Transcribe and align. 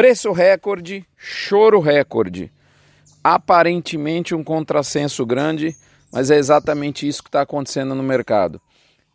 Preço 0.00 0.32
recorde, 0.32 1.04
choro 1.14 1.78
recorde. 1.78 2.50
Aparentemente 3.22 4.34
um 4.34 4.42
contrassenso 4.42 5.26
grande, 5.26 5.76
mas 6.10 6.30
é 6.30 6.38
exatamente 6.38 7.06
isso 7.06 7.22
que 7.22 7.28
está 7.28 7.42
acontecendo 7.42 7.94
no 7.94 8.02
mercado. 8.02 8.62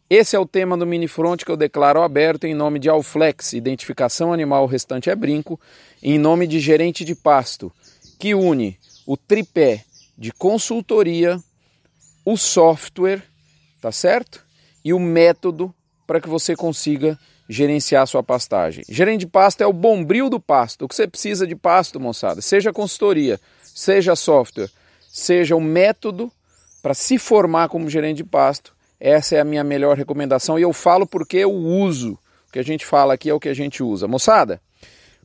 Esse 0.07 0.35
é 0.35 0.39
o 0.39 0.45
tema 0.45 0.77
do 0.77 0.85
Minifront 0.85 1.43
que 1.43 1.49
eu 1.49 1.57
declaro 1.57 2.03
aberto 2.03 2.43
em 2.43 2.53
nome 2.53 2.77
de 2.77 2.87
Alflex, 2.87 3.53
identificação 3.53 4.31
animal, 4.31 4.65
o 4.65 4.67
restante 4.67 5.09
é 5.09 5.15
brinco, 5.15 5.59
em 6.03 6.19
nome 6.19 6.45
de 6.45 6.59
gerente 6.59 7.03
de 7.03 7.15
pasto, 7.15 7.73
que 8.19 8.35
une 8.35 8.77
o 9.07 9.17
tripé 9.17 9.83
de 10.15 10.31
consultoria, 10.31 11.39
o 12.23 12.37
software, 12.37 13.23
tá 13.81 13.91
certo? 13.91 14.45
E 14.83 14.93
o 14.93 14.99
método 14.99 15.73
para 16.05 16.21
que 16.21 16.29
você 16.29 16.55
consiga 16.55 17.17
gerenciar 17.47 18.07
sua 18.07 18.23
pastagem. 18.23 18.83
Gerente 18.89 19.21
de 19.21 19.27
pasto 19.27 19.61
é 19.61 19.67
o 19.67 19.73
bombril 19.73 20.29
do 20.29 20.39
pasto. 20.39 20.85
O 20.85 20.87
que 20.87 20.95
você 20.95 21.07
precisa 21.07 21.45
de 21.45 21.55
pasto, 21.55 21.99
moçada, 21.99 22.41
seja 22.41 22.73
consultoria, 22.73 23.39
seja 23.63 24.15
software, 24.15 24.69
seja 25.07 25.55
o 25.55 25.61
método 25.61 26.31
para 26.81 26.93
se 26.93 27.17
formar 27.17 27.69
como 27.69 27.89
gerente 27.89 28.17
de 28.17 28.23
pasto, 28.23 28.75
essa 28.99 29.35
é 29.35 29.39
a 29.39 29.43
minha 29.43 29.63
melhor 29.63 29.97
recomendação 29.97 30.57
e 30.57 30.61
eu 30.61 30.71
falo 30.73 31.05
porque 31.05 31.37
eu 31.37 31.51
uso. 31.51 32.13
O 32.47 32.51
que 32.51 32.59
a 32.59 32.63
gente 32.63 32.85
fala 32.85 33.13
aqui 33.13 33.29
é 33.29 33.33
o 33.33 33.39
que 33.39 33.49
a 33.49 33.53
gente 33.53 33.83
usa. 33.83 34.07
Moçada, 34.07 34.61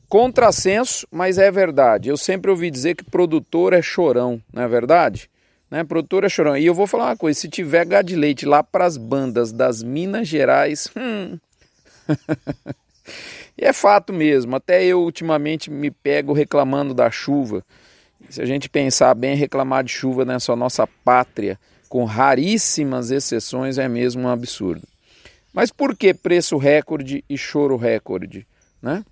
contrassenso, 0.09 1.07
mas 1.11 1.37
é 1.37 1.49
verdade. 1.49 2.09
Eu 2.09 2.17
sempre 2.17 2.51
ouvi 2.51 2.69
dizer 2.69 2.95
que 2.95 3.03
produtor 3.03 3.73
é 3.73 3.81
chorão, 3.81 4.41
não 4.51 4.63
é 4.63 4.67
verdade? 4.67 5.29
Né? 5.69 5.83
Produtor 5.83 6.25
é 6.25 6.29
chorão. 6.29 6.57
E 6.57 6.65
eu 6.65 6.73
vou 6.73 6.85
falar 6.85 7.05
uma 7.05 7.17
coisa: 7.17 7.39
se 7.39 7.47
tiver 7.47 7.85
gado 7.85 8.09
de 8.09 8.15
leite 8.15 8.45
lá 8.45 8.61
para 8.61 8.85
as 8.85 8.97
bandas 8.97 9.53
das 9.53 9.81
Minas 9.81 10.27
Gerais, 10.27 10.89
hum. 10.97 11.37
e 13.57 13.65
é 13.65 13.73
fato 13.73 14.11
mesmo. 14.13 14.55
Até 14.55 14.83
eu 14.83 15.01
ultimamente 15.01 15.69
me 15.69 15.91
pego 15.91 16.33
reclamando 16.33 16.93
da 16.93 17.09
chuva. 17.09 17.63
Se 18.29 18.41
a 18.41 18.45
gente 18.45 18.69
pensar 18.69 19.13
bem, 19.13 19.35
reclamar 19.35 19.83
de 19.83 19.91
chuva 19.91 20.23
nessa 20.23 20.55
nossa 20.55 20.87
pátria 20.87 21.59
com 21.89 22.05
raríssimas 22.05 23.11
exceções, 23.11 23.77
é 23.77 23.87
mesmo 23.87 24.23
um 24.23 24.29
absurdo. 24.29 24.87
Mas 25.53 25.71
por 25.71 25.95
que 25.95 26.13
preço 26.13 26.57
recorde 26.57 27.23
e 27.29 27.37
choro 27.37 27.75
recorde? 27.75 28.47
Né? 28.81 29.03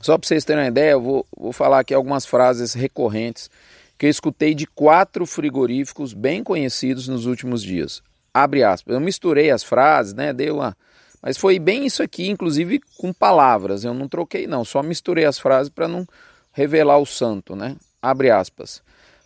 Só 0.00 0.16
para 0.16 0.26
vocês 0.26 0.44
terem 0.44 0.62
uma 0.62 0.68
ideia, 0.68 0.92
eu 0.92 1.02
vou, 1.02 1.26
vou 1.36 1.52
falar 1.52 1.80
aqui 1.80 1.92
algumas 1.92 2.24
frases 2.24 2.72
recorrentes 2.74 3.50
que 3.98 4.06
eu 4.06 4.10
escutei 4.10 4.54
de 4.54 4.66
quatro 4.66 5.24
frigoríficos 5.26 6.12
bem 6.12 6.42
conhecidos 6.42 7.08
nos 7.08 7.26
últimos 7.26 7.62
dias. 7.62 8.02
Abre 8.32 8.62
aspas. 8.62 8.94
Eu 8.94 9.00
misturei 9.00 9.50
as 9.50 9.62
frases, 9.62 10.12
né? 10.12 10.32
Deu 10.32 10.56
uma. 10.56 10.76
Mas 11.26 11.36
foi 11.36 11.58
bem 11.58 11.84
isso 11.84 12.04
aqui, 12.04 12.28
inclusive 12.28 12.80
com 12.96 13.12
palavras. 13.12 13.82
Eu 13.82 13.92
não 13.92 14.06
troquei, 14.06 14.46
não. 14.46 14.64
Só 14.64 14.80
misturei 14.80 15.24
as 15.24 15.40
frases 15.40 15.68
para 15.68 15.88
não 15.88 16.06
revelar 16.52 16.98
o 16.98 17.04
santo, 17.04 17.56
né? 17.56 17.74
Abre 18.00 18.30
aspas. 18.30 18.80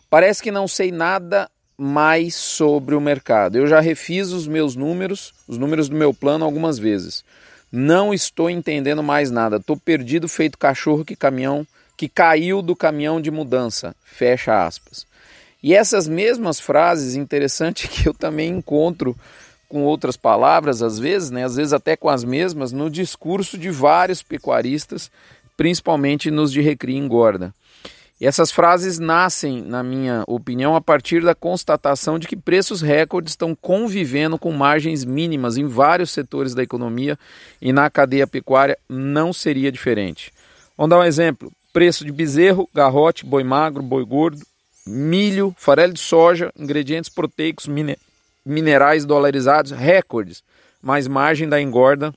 Parece 0.09 0.41
que 0.41 0.49
não 0.49 0.67
sei 0.67 0.91
nada 0.91 1.47
mais 1.77 2.33
sobre 2.33 2.95
o 2.95 2.99
mercado. 2.99 3.55
Eu 3.55 3.67
já 3.67 3.79
refiz 3.79 4.31
os 4.31 4.47
meus 4.47 4.75
números, 4.75 5.31
os 5.47 5.59
números 5.59 5.89
do 5.89 5.95
meu 5.95 6.11
plano 6.11 6.43
algumas 6.43 6.79
vezes. 6.79 7.23
Não 7.71 8.11
estou 8.11 8.49
entendendo 8.49 9.03
mais 9.03 9.29
nada. 9.29 9.57
Estou 9.57 9.77
perdido 9.77 10.27
feito 10.27 10.57
cachorro 10.57 11.05
que 11.05 11.15
caminhão 11.15 11.67
que 11.95 12.09
caiu 12.09 12.63
do 12.63 12.75
caminhão 12.75 13.21
de 13.21 13.29
mudança. 13.29 13.95
Fecha 14.03 14.65
aspas. 14.65 15.05
E 15.61 15.75
essas 15.75 16.07
mesmas 16.07 16.59
frases, 16.59 17.13
interessante 17.13 17.85
que 17.87 18.09
eu 18.09 18.13
também 18.15 18.49
encontro 18.49 19.15
com 19.71 19.83
outras 19.83 20.17
palavras, 20.17 20.83
às 20.83 20.99
vezes, 20.99 21.31
né, 21.31 21.45
às 21.45 21.55
vezes 21.55 21.71
até 21.71 21.95
com 21.95 22.09
as 22.09 22.25
mesmas, 22.25 22.73
no 22.73 22.89
discurso 22.89 23.57
de 23.57 23.71
vários 23.71 24.21
pecuaristas, 24.21 25.09
principalmente 25.55 26.29
nos 26.29 26.51
de 26.51 26.59
recria 26.59 26.97
engorda. 26.97 27.53
E 28.19 28.27
essas 28.27 28.51
frases 28.51 28.99
nascem, 28.99 29.61
na 29.63 29.81
minha 29.81 30.25
opinião, 30.27 30.75
a 30.75 30.81
partir 30.81 31.23
da 31.23 31.33
constatação 31.33 32.19
de 32.19 32.27
que 32.27 32.35
preços 32.35 32.81
recordes 32.81 33.31
estão 33.31 33.55
convivendo 33.55 34.37
com 34.37 34.51
margens 34.51 35.05
mínimas 35.05 35.55
em 35.55 35.65
vários 35.65 36.11
setores 36.11 36.53
da 36.53 36.61
economia 36.61 37.17
e 37.61 37.71
na 37.71 37.89
cadeia 37.89 38.27
pecuária 38.27 38.77
não 38.89 39.31
seria 39.31 39.71
diferente. 39.71 40.33
Vamos 40.77 40.89
dar 40.89 40.99
um 40.99 41.05
exemplo: 41.05 41.51
preço 41.71 42.03
de 42.03 42.11
bezerro, 42.11 42.69
garrote, 42.75 43.25
boi 43.25 43.43
magro, 43.43 43.81
boi 43.81 44.05
gordo, 44.05 44.45
milho, 44.85 45.55
farelo 45.57 45.93
de 45.93 45.99
soja, 45.99 46.51
ingredientes 46.59 47.09
proteicos, 47.09 47.65
minerais 47.65 48.10
dolarizados, 49.05 49.71
recordes, 49.71 50.43
mas 50.81 51.07
margem 51.07 51.47
da 51.47 51.61
engorda 51.61 52.13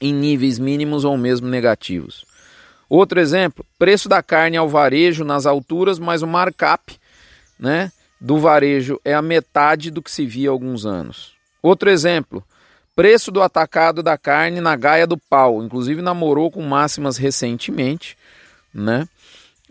em 0.00 0.12
níveis 0.12 0.58
mínimos 0.58 1.04
ou 1.04 1.16
mesmo 1.16 1.48
negativos. 1.48 2.24
Outro 2.88 3.20
exemplo, 3.20 3.64
preço 3.78 4.08
da 4.08 4.22
carne 4.22 4.56
ao 4.56 4.68
varejo 4.68 5.24
nas 5.24 5.46
alturas, 5.46 5.98
mas 5.98 6.22
o 6.22 6.26
markup 6.26 6.96
né, 7.58 7.90
do 8.20 8.38
varejo 8.38 9.00
é 9.04 9.14
a 9.14 9.22
metade 9.22 9.90
do 9.90 10.02
que 10.02 10.10
se 10.10 10.24
via 10.24 10.50
há 10.50 10.52
alguns 10.52 10.86
anos. 10.86 11.32
Outro 11.62 11.90
exemplo, 11.90 12.44
preço 12.94 13.32
do 13.32 13.42
atacado 13.42 14.02
da 14.02 14.16
carne 14.16 14.60
na 14.60 14.76
Gaia 14.76 15.06
do 15.06 15.18
Pau, 15.18 15.62
inclusive 15.62 16.00
namorou 16.00 16.50
com 16.50 16.62
máximas 16.62 17.16
recentemente, 17.16 18.16
né? 18.72 19.08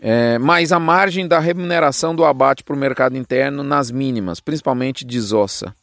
É, 0.00 0.38
mas 0.38 0.72
a 0.72 0.78
margem 0.78 1.26
da 1.26 1.38
remuneração 1.38 2.14
do 2.14 2.24
abate 2.24 2.62
para 2.62 2.74
o 2.74 2.78
mercado 2.78 3.16
interno 3.16 3.62
nas 3.62 3.90
mínimas, 3.90 4.40
principalmente 4.40 5.04
desossa. 5.04 5.74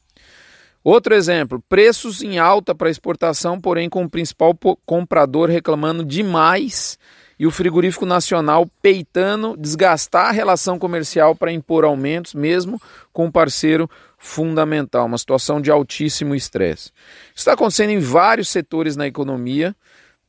Outro 0.84 1.16
exemplo, 1.16 1.63
preços 1.68 2.22
em 2.22 2.38
alta 2.38 2.75
para 2.75 2.90
exportação, 2.90 3.59
porém 3.59 3.90
com 3.90 4.03
o 4.03 4.09
principal 4.09 4.53
comprador 4.85 5.50
reclamando 5.50 6.03
demais 6.03 7.00
e 7.40 7.47
o 7.47 7.52
frigorífico 7.52 8.06
nacional 8.06 8.69
peitando 8.81 9.56
desgastar 9.57 10.28
a 10.28 10.31
relação 10.31 10.78
comercial 10.78 11.35
para 11.35 11.52
impor 11.52 11.85
aumentos, 11.85 12.34
mesmo 12.34 12.81
com 13.12 13.25
um 13.25 13.31
parceiro 13.31 13.90
fundamental, 14.18 15.06
uma 15.06 15.18
situação 15.18 15.62
de 15.62 15.72
altíssimo 15.72 16.35
estresse. 16.35 16.91
Isso 17.28 17.38
está 17.38 17.53
acontecendo 17.53 17.90
em 17.90 18.00
vários 18.00 18.50
setores 18.50 18.96
na 18.96 19.07
economia 19.07 19.75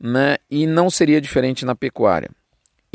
né, 0.00 0.36
e 0.50 0.66
não 0.66 0.88
seria 0.88 1.20
diferente 1.20 1.64
na 1.64 1.74
pecuária. 1.74 2.30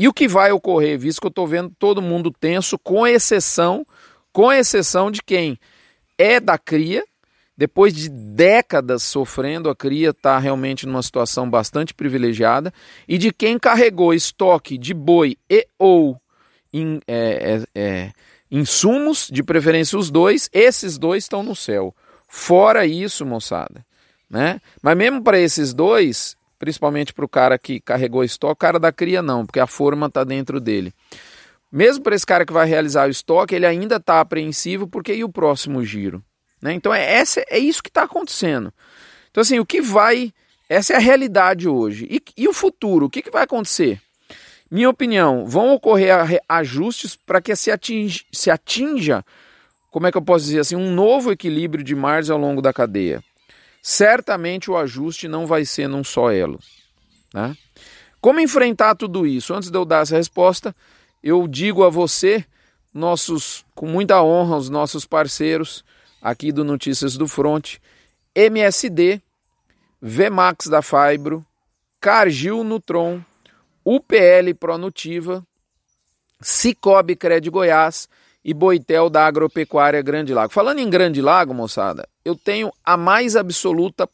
E 0.00 0.08
o 0.08 0.14
que 0.14 0.26
vai 0.26 0.50
ocorrer, 0.50 0.98
visto 0.98 1.20
que 1.20 1.26
eu 1.26 1.28
estou 1.28 1.46
vendo 1.46 1.70
todo 1.78 2.00
mundo 2.00 2.30
tenso, 2.30 2.78
com 2.78 3.06
exceção, 3.06 3.86
com 4.32 4.50
exceção 4.50 5.10
de 5.10 5.22
quem 5.22 5.58
é 6.16 6.40
da 6.40 6.56
cria 6.56 7.04
depois 7.54 7.92
de 7.92 8.08
décadas 8.08 9.02
sofrendo, 9.02 9.68
a 9.68 9.76
cria 9.76 10.08
está 10.08 10.38
realmente 10.38 10.86
numa 10.86 11.02
situação 11.02 11.50
bastante 11.50 11.92
privilegiada. 11.92 12.72
E 13.06 13.18
de 13.18 13.30
quem 13.30 13.58
carregou 13.58 14.14
estoque 14.14 14.78
de 14.78 14.94
boi 14.94 15.36
e 15.50 15.66
ou 15.78 16.18
in, 16.72 17.00
é, 17.06 17.60
é, 17.74 17.78
é, 17.78 18.12
insumos, 18.50 19.28
de 19.30 19.42
preferência 19.42 19.98
os 19.98 20.10
dois, 20.10 20.48
esses 20.54 20.96
dois 20.96 21.24
estão 21.24 21.42
no 21.42 21.54
céu. 21.54 21.94
Fora 22.26 22.86
isso, 22.86 23.26
moçada. 23.26 23.84
Né? 24.30 24.58
Mas 24.82 24.96
mesmo 24.96 25.22
para 25.22 25.38
esses 25.38 25.74
dois, 25.74 26.38
principalmente 26.60 27.14
para 27.14 27.24
o 27.24 27.28
cara 27.28 27.58
que 27.58 27.80
carregou 27.80 28.22
estoque, 28.22 28.52
o 28.52 28.56
cara 28.56 28.78
da 28.78 28.92
cria 28.92 29.22
não, 29.22 29.46
porque 29.46 29.58
a 29.58 29.66
forma 29.66 30.06
está 30.06 30.22
dentro 30.22 30.60
dele. 30.60 30.92
Mesmo 31.72 32.04
para 32.04 32.14
esse 32.14 32.26
cara 32.26 32.44
que 32.44 32.52
vai 32.52 32.68
realizar 32.68 33.08
o 33.08 33.10
estoque, 33.10 33.54
ele 33.54 33.64
ainda 33.64 33.96
está 33.96 34.20
apreensivo, 34.20 34.86
porque 34.86 35.14
e 35.14 35.24
o 35.24 35.28
próximo 35.28 35.82
giro? 35.82 36.22
Né? 36.60 36.74
Então 36.74 36.92
é, 36.92 37.14
essa, 37.14 37.42
é 37.48 37.58
isso 37.58 37.82
que 37.82 37.88
está 37.88 38.02
acontecendo. 38.02 38.72
Então, 39.30 39.40
assim, 39.40 39.58
o 39.58 39.64
que 39.64 39.80
vai. 39.80 40.32
Essa 40.68 40.92
é 40.92 40.96
a 40.96 41.00
realidade 41.00 41.66
hoje. 41.66 42.06
E, 42.10 42.22
e 42.36 42.46
o 42.46 42.52
futuro? 42.52 43.06
O 43.06 43.10
que, 43.10 43.22
que 43.22 43.30
vai 43.30 43.44
acontecer? 43.44 43.98
Minha 44.70 44.90
opinião, 44.90 45.46
vão 45.46 45.72
ocorrer 45.72 46.40
ajustes 46.48 47.16
para 47.16 47.40
que 47.40 47.56
se 47.56 47.70
atinja, 47.70 48.20
se 48.30 48.50
atinja, 48.50 49.24
como 49.90 50.06
é 50.06 50.12
que 50.12 50.18
eu 50.18 50.22
posso 50.22 50.44
dizer 50.44 50.60
assim, 50.60 50.76
um 50.76 50.92
novo 50.92 51.32
equilíbrio 51.32 51.82
de 51.82 51.94
margens 51.94 52.30
ao 52.30 52.38
longo 52.38 52.60
da 52.60 52.72
cadeia. 52.72 53.24
Certamente 53.82 54.70
o 54.70 54.76
ajuste 54.76 55.26
não 55.26 55.46
vai 55.46 55.64
ser 55.64 55.88
num 55.88 56.04
só 56.04 56.30
elo. 56.30 56.58
Né? 57.32 57.56
Como 58.20 58.40
enfrentar 58.40 58.94
tudo 58.94 59.26
isso? 59.26 59.54
Antes 59.54 59.70
de 59.70 59.78
eu 59.78 59.84
dar 59.84 60.02
essa 60.02 60.16
resposta, 60.16 60.74
eu 61.22 61.46
digo 61.48 61.82
a 61.84 61.88
você, 61.88 62.44
nossos, 62.92 63.64
com 63.74 63.86
muita 63.86 64.22
honra, 64.22 64.56
os 64.56 64.68
nossos 64.68 65.06
parceiros, 65.06 65.84
aqui 66.20 66.52
do 66.52 66.64
Notícias 66.64 67.16
do 67.16 67.26
Front, 67.26 67.76
MSD, 68.34 69.20
Vmax 70.00 70.66
da 70.66 70.82
Fibro, 70.82 71.44
Cargill 72.00 72.62
Nutron, 72.62 73.22
UPL 73.84 74.54
Pronutiva, 74.58 75.44
Cicobi 76.40 77.16
Cred 77.16 77.48
Goiás 77.50 78.08
e 78.44 78.54
Boitel 78.54 79.10
da 79.10 79.26
Agropecuária 79.26 80.00
Grande 80.02 80.32
Lago. 80.32 80.52
Falando 80.52 80.78
em 80.78 80.88
Grande 80.88 81.20
Lago, 81.20 81.52
moçada, 81.52 82.08
eu 82.24 82.34
tenho 82.34 82.72
a 82.84 82.96
mais 82.96 83.36
absoluta 83.36 84.08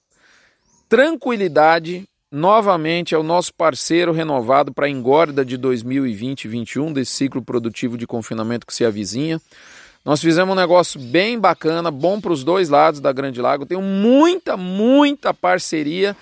tranquilidade 0.88 2.08
novamente 2.30 3.14
é 3.14 3.18
o 3.18 3.22
nosso 3.22 3.54
parceiro 3.54 4.12
renovado 4.12 4.72
para 4.72 4.86
a 4.86 4.90
engorda 4.90 5.44
de 5.44 5.58
2020-21 5.58 6.92
desse 6.92 7.12
ciclo 7.12 7.42
produtivo 7.42 7.96
de 7.96 8.06
confinamento 8.06 8.66
que 8.66 8.74
se 8.74 8.84
avizinha. 8.84 9.40
Nós 10.04 10.20
fizemos 10.20 10.52
um 10.52 10.56
negócio 10.56 11.00
bem 11.00 11.38
bacana, 11.38 11.90
bom 11.90 12.20
para 12.20 12.32
os 12.32 12.44
dois 12.44 12.68
lados 12.68 13.00
da 13.00 13.12
Grande 13.12 13.40
Lago. 13.40 13.66
Tenho 13.66 13.82
muita, 13.82 14.56
muita 14.56 15.34
parceria 15.34 16.16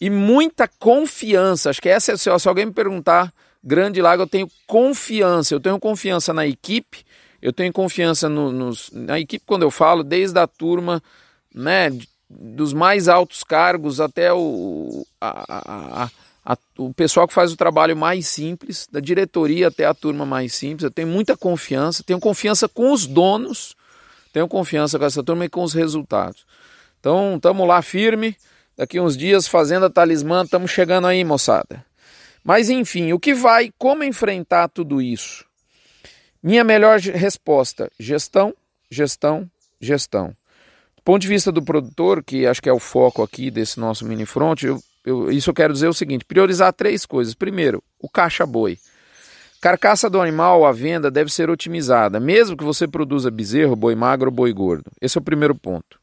e 0.00 0.08
muita 0.08 0.66
confiança. 0.78 1.70
Acho 1.70 1.82
que 1.82 1.88
essa 1.88 2.12
é 2.12 2.16
se 2.16 2.48
alguém 2.48 2.66
me 2.66 2.72
perguntar, 2.72 3.32
Grande 3.62 4.02
Lago 4.02 4.22
eu 4.22 4.26
tenho 4.26 4.48
confiança, 4.66 5.54
eu 5.54 5.60
tenho 5.60 5.78
confiança 5.78 6.32
na 6.32 6.46
equipe, 6.46 7.04
eu 7.40 7.52
tenho 7.52 7.72
confiança 7.72 8.28
no, 8.28 8.50
nos, 8.50 8.90
na 8.92 9.20
equipe 9.20 9.44
quando 9.46 9.62
eu 9.62 9.70
falo, 9.70 10.02
desde 10.02 10.38
a 10.38 10.46
turma, 10.46 11.02
né, 11.54 11.90
dos 12.28 12.72
mais 12.72 13.08
altos 13.08 13.44
cargos 13.44 14.00
até 14.00 14.32
o, 14.32 15.06
a, 15.20 16.04
a, 16.04 16.10
a, 16.44 16.58
o 16.78 16.92
pessoal 16.92 17.28
que 17.28 17.34
faz 17.34 17.52
o 17.52 17.56
trabalho 17.56 17.96
mais 17.96 18.26
simples, 18.26 18.88
da 18.90 19.00
diretoria 19.00 19.68
até 19.68 19.84
a 19.84 19.94
turma 19.94 20.26
mais 20.26 20.54
simples. 20.54 20.84
Eu 20.84 20.90
tenho 20.90 21.08
muita 21.08 21.36
confiança, 21.36 22.02
tenho 22.02 22.18
confiança 22.18 22.68
com 22.68 22.92
os 22.92 23.06
donos, 23.06 23.76
tenho 24.32 24.48
confiança 24.48 24.98
com 24.98 25.04
essa 25.04 25.22
turma 25.22 25.44
e 25.44 25.48
com 25.48 25.62
os 25.62 25.72
resultados. 25.74 26.44
Então, 26.98 27.36
estamos 27.36 27.66
lá 27.66 27.82
firme. 27.82 28.36
Daqui 28.76 28.98
uns 28.98 29.16
dias, 29.16 29.46
Fazenda 29.46 29.90
Talismã, 29.90 30.42
estamos 30.44 30.70
chegando 30.70 31.06
aí, 31.06 31.22
moçada. 31.22 31.84
Mas 32.44 32.70
enfim, 32.70 33.12
o 33.12 33.20
que 33.20 33.34
vai, 33.34 33.72
como 33.78 34.02
enfrentar 34.02 34.68
tudo 34.68 35.00
isso? 35.00 35.44
Minha 36.42 36.64
melhor 36.64 36.98
resposta: 36.98 37.90
gestão, 37.98 38.54
gestão, 38.90 39.48
gestão. 39.80 40.36
Do 40.96 41.02
ponto 41.04 41.22
de 41.22 41.28
vista 41.28 41.52
do 41.52 41.62
produtor, 41.62 42.22
que 42.22 42.46
acho 42.46 42.62
que 42.62 42.68
é 42.68 42.72
o 42.72 42.78
foco 42.78 43.22
aqui 43.22 43.50
desse 43.50 43.78
nosso 43.78 44.04
mini 44.04 44.26
front, 44.26 44.62
eu, 44.62 44.80
eu, 45.04 45.30
isso 45.30 45.50
eu 45.50 45.54
quero 45.54 45.72
dizer 45.72 45.88
o 45.88 45.94
seguinte: 45.94 46.24
priorizar 46.24 46.72
três 46.72 47.06
coisas. 47.06 47.34
Primeiro, 47.34 47.82
o 47.98 48.08
caixa 48.08 48.44
boi. 48.44 48.78
Carcaça 49.60 50.10
do 50.10 50.20
animal 50.20 50.66
à 50.66 50.72
venda 50.72 51.08
deve 51.08 51.32
ser 51.32 51.48
otimizada, 51.48 52.18
mesmo 52.18 52.56
que 52.56 52.64
você 52.64 52.88
produza 52.88 53.30
bezerro, 53.30 53.76
boi 53.76 53.94
magro 53.94 54.28
ou 54.28 54.34
boi 54.34 54.52
gordo. 54.52 54.90
Esse 55.00 55.16
é 55.16 55.20
o 55.20 55.24
primeiro 55.24 55.54
ponto. 55.54 56.00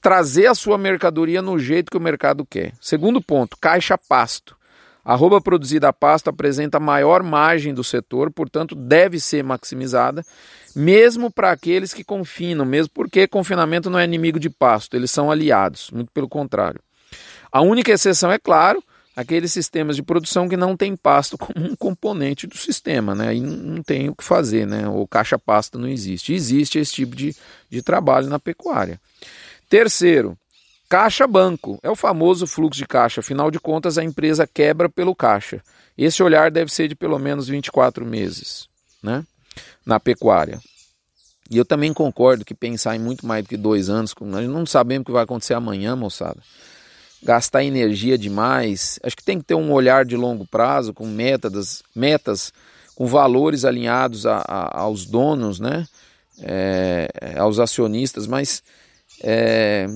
Trazer 0.00 0.46
a 0.48 0.54
sua 0.54 0.76
mercadoria 0.76 1.40
no 1.40 1.56
jeito 1.56 1.88
que 1.90 1.96
o 1.96 2.00
mercado 2.00 2.44
quer. 2.44 2.72
Segundo 2.80 3.22
ponto, 3.22 3.56
caixa 3.60 3.96
pasto. 3.96 4.56
A 5.06 5.14
roupa 5.14 5.40
produzida 5.40 5.88
a 5.88 5.92
pasto 5.92 6.30
apresenta 6.30 6.80
maior 6.80 7.22
margem 7.22 7.72
do 7.72 7.84
setor, 7.84 8.28
portanto, 8.32 8.74
deve 8.74 9.20
ser 9.20 9.44
maximizada, 9.44 10.26
mesmo 10.74 11.30
para 11.30 11.52
aqueles 11.52 11.94
que 11.94 12.02
confinam, 12.02 12.66
mesmo 12.66 12.90
porque 12.92 13.28
confinamento 13.28 13.88
não 13.88 14.00
é 14.00 14.04
inimigo 14.04 14.40
de 14.40 14.50
pasto, 14.50 14.96
eles 14.96 15.12
são 15.12 15.30
aliados, 15.30 15.92
muito 15.92 16.10
pelo 16.10 16.28
contrário. 16.28 16.80
A 17.52 17.60
única 17.60 17.92
exceção, 17.92 18.32
é 18.32 18.38
claro, 18.40 18.82
aqueles 19.14 19.52
sistemas 19.52 19.94
de 19.94 20.02
produção 20.02 20.48
que 20.48 20.56
não 20.56 20.76
tem 20.76 20.96
pasto 20.96 21.38
como 21.38 21.64
um 21.64 21.76
componente 21.76 22.44
do 22.48 22.56
sistema, 22.56 23.14
né? 23.14 23.28
Aí 23.28 23.40
não 23.40 23.84
tem 23.84 24.08
o 24.08 24.14
que 24.16 24.24
fazer, 24.24 24.66
né? 24.66 24.88
O 24.88 25.06
caixa 25.06 25.38
pasto 25.38 25.78
não 25.78 25.86
existe. 25.86 26.34
Existe 26.34 26.80
esse 26.80 26.92
tipo 26.92 27.14
de, 27.14 27.32
de 27.70 27.80
trabalho 27.80 28.28
na 28.28 28.40
pecuária. 28.40 29.00
Terceiro, 29.68 30.36
Caixa 30.88 31.26
banco 31.26 31.78
é 31.82 31.90
o 31.90 31.96
famoso 31.96 32.46
fluxo 32.46 32.78
de 32.78 32.86
caixa, 32.86 33.20
afinal 33.20 33.50
de 33.50 33.58
contas 33.58 33.98
a 33.98 34.04
empresa 34.04 34.46
quebra 34.46 34.88
pelo 34.88 35.14
caixa. 35.14 35.60
Esse 35.98 36.22
olhar 36.22 36.50
deve 36.50 36.72
ser 36.72 36.88
de 36.88 36.94
pelo 36.94 37.18
menos 37.18 37.48
24 37.48 38.04
meses, 38.04 38.68
né? 39.02 39.24
Na 39.84 39.98
pecuária. 39.98 40.60
E 41.50 41.56
eu 41.56 41.64
também 41.64 41.92
concordo 41.92 42.44
que 42.44 42.54
pensar 42.54 42.94
em 42.94 42.98
muito 42.98 43.26
mais 43.26 43.44
do 43.44 43.48
que 43.48 43.56
dois 43.56 43.88
anos, 43.88 44.14
nós 44.20 44.48
não 44.48 44.66
sabemos 44.66 45.02
o 45.02 45.06
que 45.06 45.12
vai 45.12 45.24
acontecer 45.24 45.54
amanhã, 45.54 45.96
moçada. 45.96 46.40
Gastar 47.22 47.64
energia 47.64 48.18
demais, 48.18 49.00
acho 49.02 49.16
que 49.16 49.24
tem 49.24 49.38
que 49.38 49.44
ter 49.44 49.54
um 49.54 49.72
olhar 49.72 50.04
de 50.04 50.16
longo 50.16 50.46
prazo, 50.46 50.92
com 50.92 51.06
metas, 51.06 51.82
metas 51.94 52.52
com 52.94 53.06
valores 53.06 53.64
alinhados 53.64 54.24
a, 54.26 54.38
a, 54.38 54.80
aos 54.80 55.04
donos, 55.04 55.60
né? 55.60 55.86
É, 56.38 57.08
aos 57.38 57.58
acionistas, 57.58 58.26
mas 58.26 58.62
é, 59.22 59.86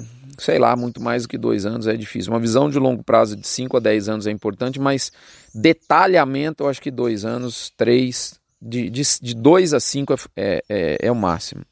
sei 0.41 0.59
lá, 0.59 0.75
muito 0.75 1.03
mais 1.03 1.25
do 1.25 1.29
que 1.29 1.37
dois 1.37 1.67
anos 1.67 1.87
é 1.87 1.95
difícil. 1.97 2.33
Uma 2.33 2.41
visão 2.41 2.71
de 2.71 2.79
longo 2.79 3.05
prazo 3.05 3.37
de 3.37 3.47
5 3.47 3.77
a 3.77 3.81
10 3.81 4.09
anos 4.09 4.27
é 4.27 4.31
importante, 4.31 4.81
mas 4.81 5.13
detalhamento, 5.55 6.65
eu 6.65 6.69
acho 6.69 6.81
que 6.81 6.91
dois 6.91 7.27
anos, 7.27 7.71
três, 7.77 8.41
de, 8.61 8.89
de, 8.89 9.03
de 9.21 9.35
dois 9.35 9.75
a 9.75 9.81
cinco 9.81 10.15
é, 10.35 10.63
é, 10.69 10.99
é 11.01 11.13
o 11.13 11.15
máximo. 11.15 11.63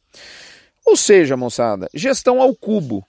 Ou 0.85 0.97
seja, 0.97 1.37
moçada, 1.37 1.89
gestão 1.95 2.43
ao 2.43 2.55
cubo. 2.55 3.05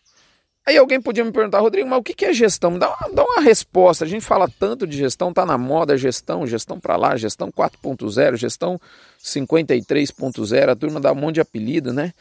Aí 0.65 0.77
alguém 0.77 1.01
podia 1.01 1.25
me 1.25 1.31
perguntar, 1.31 1.59
Rodrigo, 1.59 1.89
mas 1.89 1.99
o 1.99 2.03
que 2.03 2.25
é 2.25 2.31
gestão? 2.31 2.77
Dá 2.77 2.89
uma, 2.89 3.15
dá 3.15 3.23
uma 3.23 3.41
resposta. 3.41 4.05
A 4.05 4.07
gente 4.07 4.23
fala 4.23 4.47
tanto 4.59 4.87
de 4.87 4.95
gestão, 4.95 5.33
tá 5.33 5.45
na 5.45 5.57
moda 5.57 5.97
gestão, 5.97 6.47
gestão 6.47 6.79
para 6.79 6.95
lá, 6.95 7.17
gestão 7.17 7.51
4.0, 7.51 8.37
gestão 8.37 8.79
53.0, 9.21 10.69
a 10.69 10.75
turma 10.75 10.99
dá 10.99 11.11
um 11.11 11.15
monte 11.15 11.35
de 11.35 11.41
apelido, 11.41 11.91
né? 11.91 12.13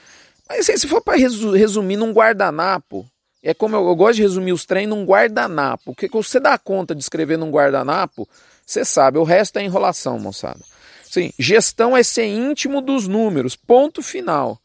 Mas 0.49 0.67
se 0.67 0.89
for 0.89 1.03
para 1.03 1.19
resumir 1.19 1.97
num 1.97 2.13
guardanapo, 2.13 3.07
é 3.49 3.55
como 3.55 3.75
eu, 3.75 3.87
eu, 3.87 3.97
gosto 3.97 4.17
de 4.17 4.23
resumir 4.23 4.53
os 4.53 4.67
treinos 4.67 4.99
num 4.99 5.07
guardanapo. 5.07 5.95
Porque 5.95 6.07
você 6.09 6.39
dá 6.39 6.59
conta 6.59 6.95
de 6.95 7.01
escrever 7.01 7.39
num 7.39 7.51
guardanapo, 7.51 8.29
você 8.67 8.85
sabe, 8.85 9.17
o 9.17 9.23
resto 9.23 9.59
é 9.59 9.65
enrolação, 9.65 10.19
moçada. 10.19 10.61
Sim, 11.03 11.33
gestão 11.39 11.97
é 11.97 12.03
ser 12.03 12.27
íntimo 12.27 12.83
dos 12.83 13.09
números, 13.09 13.57
ponto 13.57 14.03
final. 14.03 14.61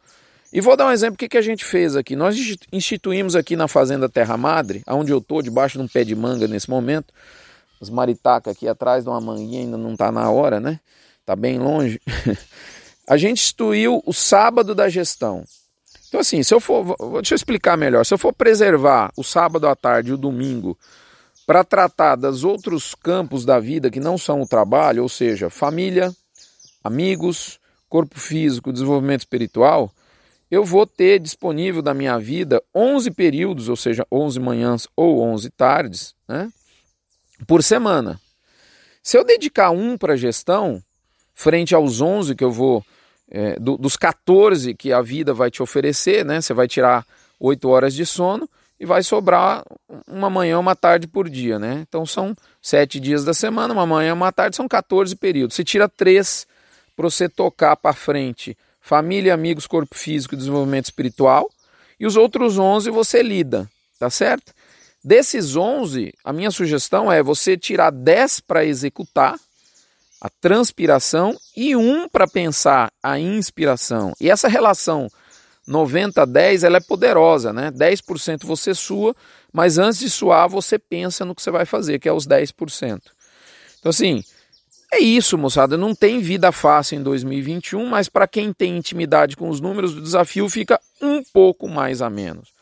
E 0.52 0.60
vou 0.60 0.76
dar 0.76 0.88
um 0.88 0.92
exemplo 0.92 1.16
do 1.16 1.20
que, 1.20 1.30
que 1.30 1.38
a 1.38 1.42
gente 1.42 1.64
fez 1.64 1.96
aqui. 1.96 2.14
Nós 2.14 2.36
instituímos 2.74 3.38
aqui 3.38 3.56
na 3.56 3.70
Fazenda 3.70 4.10
Terra 4.10 4.36
Madre, 4.36 4.84
onde 4.86 5.14
eu 5.14 5.20
estou, 5.20 5.42
debaixo 5.42 5.78
de 5.78 5.84
um 5.86 5.88
pé 5.88 6.04
de 6.04 6.14
manga 6.14 6.46
nesse 6.46 6.70
momento. 6.70 7.14
Os 7.80 7.90
maritacas 7.90 8.54
aqui 8.54 8.68
atrás 8.68 9.06
de 9.06 9.10
uma 9.10 9.22
manguinha 9.22 9.62
ainda 9.62 9.78
não 9.78 9.94
está 9.94 10.12
na 10.12 10.30
hora, 10.30 10.60
né? 10.60 10.82
Está 11.22 11.38
bem 11.38 11.58
longe. 11.58 12.02
a 13.08 13.16
gente 13.16 13.40
instituiu 13.40 14.04
o 14.06 14.12
sábado 14.12 14.76
da 14.76 14.90
gestão. 14.90 15.46
Então, 16.13 16.21
assim, 16.21 16.44
se 16.44 16.54
eu 16.54 16.60
for. 16.60 16.95
Deixa 17.15 17.33
eu 17.33 17.36
explicar 17.36 17.75
melhor. 17.75 18.06
Se 18.06 18.13
eu 18.13 18.19
for 18.19 18.31
preservar 18.31 19.12
o 19.18 19.24
sábado 19.24 19.68
à 19.68 19.75
tarde 19.75 20.12
e 20.12 20.13
o 20.13 20.18
domingo 20.18 20.77
para 21.48 21.63
tratar 21.63 22.15
dos 22.15 22.44
outros 22.44 22.94
campos 22.94 23.44
da 23.44 23.60
vida 23.60 23.89
que 23.89 24.00
não 24.00 24.15
são 24.15 24.39
o 24.39 24.48
trabalho, 24.48 25.01
ou 25.01 25.10
seja, 25.10 25.50
família, 25.50 26.13
amigos, 26.83 27.60
corpo 27.89 28.19
físico, 28.19 28.71
desenvolvimento 28.71 29.21
espiritual, 29.21 29.92
eu 30.51 30.63
vou 30.63 30.86
ter 30.86 31.18
disponível 31.18 31.81
da 31.81 31.95
minha 31.95 32.19
vida 32.19 32.62
11 32.75 33.10
períodos, 33.10 33.68
ou 33.68 33.75
seja, 33.75 34.06
11 34.12 34.39
manhãs 34.39 34.88
ou 34.95 35.19
11 35.19 35.50
tardes, 35.50 36.13
né, 36.27 36.48
por 37.48 37.63
semana. 37.63 38.21
Se 39.01 39.18
eu 39.18 39.24
dedicar 39.24 39.71
um 39.71 39.98
para 39.98 40.15
gestão, 40.15 40.80
frente 41.33 41.74
aos 41.74 42.01
11 42.01 42.36
que 42.36 42.44
eu 42.44 42.51
vou 42.51 42.86
é, 43.34 43.60
do, 43.60 43.76
dos 43.78 43.98
14 43.98 44.76
que 44.76 44.94
a 44.94 45.02
vida 45.02 45.34
vai 45.34 45.50
te 45.50 45.64
oferecer, 45.64 46.24
né? 46.24 46.40
Você 46.40 46.54
vai 46.54 46.68
tirar 46.68 47.06
8 47.40 47.68
horas 47.68 47.96
de 47.96 48.06
sono 48.06 48.48
e 48.80 48.86
vai 48.86 49.02
sobrar 49.02 49.66
uma 50.08 50.30
manhã, 50.30 50.60
uma 50.60 50.76
tarde 50.76 51.08
por 51.08 51.28
dia, 51.28 51.58
né? 51.58 51.84
Então 51.88 52.06
são 52.06 52.36
7 52.62 53.00
dias 53.00 53.26
da 53.26 53.34
semana, 53.34 53.74
uma 53.74 53.88
manhã, 53.88 54.14
uma 54.14 54.32
tarde, 54.32 54.56
são 54.56 54.68
14 54.68 55.16
períodos. 55.16 55.56
Você 55.56 55.64
tira 55.64 55.90
3 55.90 56.46
para 56.96 57.10
você 57.10 57.28
tocar 57.28 57.75
para 57.75 57.94
frente 57.94 58.56
família, 58.84 59.34
amigos, 59.34 59.66
corpo 59.66 59.96
físico 59.96 60.36
e 60.36 60.38
desenvolvimento 60.38 60.86
espiritual, 60.86 61.50
e 61.98 62.06
os 62.06 62.18
outros 62.18 62.60
11 62.60 62.90
você 62.92 63.24
lida, 63.24 63.68
tá 63.98 64.10
certo? 64.10 64.54
Desses 65.02 65.56
11, 65.56 66.13
a 66.24 66.34
minha 66.34 66.52
sugestão 66.52 67.10
é 67.10 67.24
você 67.24 67.58
tirar 67.58 67.92
10 67.92 68.42
para 68.42 68.66
executar, 68.66 69.40
a 70.24 70.30
transpiração 70.30 71.38
e 71.53 71.75
um 71.75 72.08
para 72.08 72.25
pensar 72.25 72.89
a 73.03 73.20
inspiração. 73.20 74.13
E 74.22 74.32
essa 74.32 74.48
relação 74.48 75.10
90-10 75.68 76.63
ela 76.63 76.77
é 76.77 76.80
poderosa, 76.80 77.51
né? 77.51 77.70
10% 77.72 78.46
você 78.46 78.74
sua, 78.74 79.13
mas 79.51 79.77
antes 79.77 80.00
de 80.00 80.10
suar 80.10 80.48
você 80.48 80.80
pensa 80.80 81.25
no 81.25 81.36
que 81.36 81.42
você 81.42 81.51
vai 81.51 81.65
fazer, 81.65 82.00
que 82.00 82.08
é 82.08 82.13
os 82.13 82.25
10%. 82.25 83.01
Então 83.80 83.89
assim, 83.89 84.24
é 84.94 85.00
isso, 85.00 85.38
moçada, 85.38 85.75
não 85.75 85.94
tem 85.94 86.22
vida 86.22 86.53
fácil 86.53 86.98
em 86.98 87.03
2021, 87.03 87.86
mas 87.86 88.08
para 88.08 88.25
quem 88.25 88.53
tem 88.53 88.77
intimidade 88.77 89.36
com 89.36 89.50
os 89.50 89.60
números, 89.60 89.94
o 89.94 90.01
desafio 90.01 90.48
fica 90.48 90.80
um 91.01 91.22
pouco 91.22 91.68
mais 91.68 92.01
a 92.01 92.10
menos. 92.10 92.53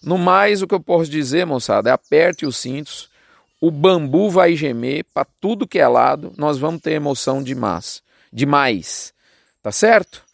No 0.00 0.16
mais, 0.16 0.62
o 0.62 0.66
que 0.68 0.74
eu 0.76 0.80
posso 0.80 1.10
dizer, 1.10 1.44
moçada, 1.44 1.90
é 1.90 1.92
aperte 1.92 2.46
os 2.46 2.56
cintos, 2.56 3.09
o 3.60 3.70
bambu 3.70 4.30
vai 4.30 4.56
gemer 4.56 5.04
para 5.12 5.26
tudo 5.40 5.66
que 5.66 5.78
é 5.78 5.86
lado, 5.86 6.32
nós 6.36 6.58
vamos 6.58 6.80
ter 6.80 6.92
emoção 6.92 7.42
demais, 7.42 8.02
demais. 8.32 9.12
Tá 9.62 9.70
certo? 9.70 10.24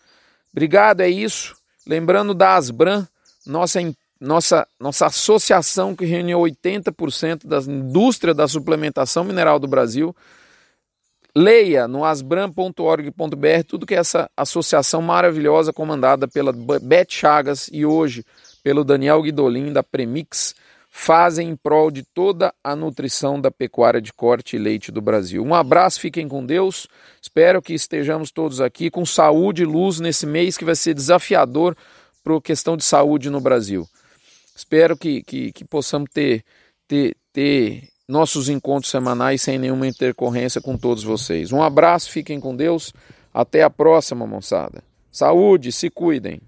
Obrigado, 0.52 1.00
é 1.00 1.08
isso. 1.08 1.56
Lembrando 1.86 2.32
da 2.32 2.54
Asbran, 2.54 3.06
nossa 3.44 3.80
nossa, 4.20 4.66
nossa 4.80 5.06
associação 5.06 5.94
que 5.94 6.06
reuniu 6.06 6.38
80% 6.38 7.46
da 7.46 7.58
indústria 7.58 8.32
da 8.32 8.48
suplementação 8.48 9.24
mineral 9.24 9.58
do 9.58 9.68
Brasil. 9.68 10.16
Leia 11.34 11.86
no 11.86 12.02
asbran.org.br 12.02 13.64
tudo 13.68 13.84
que 13.84 13.94
essa 13.94 14.30
associação 14.34 15.02
maravilhosa 15.02 15.70
comandada 15.70 16.26
pela 16.26 16.50
Beth 16.50 17.10
Chagas 17.10 17.68
e 17.70 17.84
hoje 17.84 18.24
pelo 18.64 18.82
Daniel 18.82 19.20
Guidolin 19.20 19.70
da 19.70 19.82
Premix 19.82 20.54
fazem 20.98 21.50
em 21.50 21.56
prol 21.56 21.90
de 21.90 22.02
toda 22.02 22.54
a 22.64 22.74
nutrição 22.74 23.38
da 23.38 23.50
pecuária 23.50 24.00
de 24.00 24.14
corte 24.14 24.56
e 24.56 24.58
leite 24.58 24.90
do 24.90 25.02
Brasil. 25.02 25.44
Um 25.44 25.54
abraço, 25.54 26.00
fiquem 26.00 26.26
com 26.26 26.44
Deus. 26.44 26.88
Espero 27.20 27.60
que 27.60 27.74
estejamos 27.74 28.30
todos 28.30 28.62
aqui 28.62 28.90
com 28.90 29.04
saúde 29.04 29.62
e 29.62 29.66
luz 29.66 30.00
nesse 30.00 30.24
mês 30.24 30.56
que 30.56 30.64
vai 30.64 30.74
ser 30.74 30.94
desafiador 30.94 31.76
para 32.24 32.34
a 32.34 32.40
questão 32.40 32.78
de 32.78 32.82
saúde 32.82 33.28
no 33.28 33.42
Brasil. 33.42 33.86
Espero 34.56 34.96
que, 34.96 35.22
que, 35.22 35.52
que 35.52 35.66
possamos 35.66 36.08
ter, 36.10 36.42
ter, 36.88 37.14
ter 37.30 37.82
nossos 38.08 38.48
encontros 38.48 38.90
semanais 38.90 39.42
sem 39.42 39.58
nenhuma 39.58 39.86
intercorrência 39.86 40.62
com 40.62 40.78
todos 40.78 41.04
vocês. 41.04 41.52
Um 41.52 41.62
abraço, 41.62 42.10
fiquem 42.10 42.40
com 42.40 42.56
Deus. 42.56 42.94
Até 43.34 43.62
a 43.62 43.68
próxima, 43.68 44.26
moçada. 44.26 44.82
Saúde, 45.12 45.70
se 45.72 45.90
cuidem. 45.90 46.40